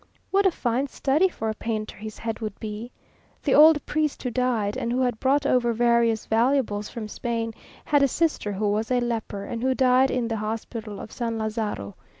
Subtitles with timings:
[0.31, 2.91] What a fine study for a painter his head would be!
[3.43, 7.53] The old priest who died, and who had brought over various valuables from Spain,
[7.85, 11.37] had a sister who was a leper, and who died in the hospital of San
[11.37, 11.93] Lazaro.